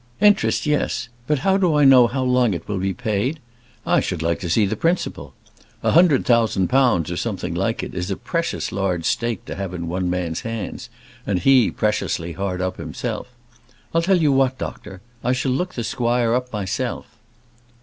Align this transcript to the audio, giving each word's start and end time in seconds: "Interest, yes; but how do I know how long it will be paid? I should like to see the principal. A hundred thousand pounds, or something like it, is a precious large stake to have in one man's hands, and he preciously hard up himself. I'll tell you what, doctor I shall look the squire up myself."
"Interest, 0.19 0.65
yes; 0.65 1.09
but 1.27 1.37
how 1.45 1.57
do 1.57 1.75
I 1.75 1.85
know 1.85 2.07
how 2.07 2.23
long 2.23 2.55
it 2.55 2.67
will 2.67 2.79
be 2.79 2.91
paid? 2.91 3.39
I 3.85 3.99
should 3.99 4.23
like 4.23 4.39
to 4.39 4.49
see 4.49 4.65
the 4.65 4.75
principal. 4.75 5.35
A 5.83 5.91
hundred 5.91 6.25
thousand 6.25 6.69
pounds, 6.69 7.11
or 7.11 7.17
something 7.17 7.53
like 7.53 7.83
it, 7.83 7.93
is 7.93 8.09
a 8.09 8.15
precious 8.17 8.71
large 8.71 9.05
stake 9.05 9.45
to 9.45 9.53
have 9.53 9.75
in 9.75 9.87
one 9.87 10.09
man's 10.09 10.41
hands, 10.41 10.89
and 11.27 11.37
he 11.37 11.69
preciously 11.69 12.31
hard 12.31 12.63
up 12.63 12.77
himself. 12.77 13.27
I'll 13.93 14.01
tell 14.01 14.19
you 14.19 14.31
what, 14.31 14.57
doctor 14.57 15.01
I 15.23 15.33
shall 15.33 15.51
look 15.51 15.75
the 15.75 15.83
squire 15.83 16.33
up 16.33 16.51
myself." 16.51 17.05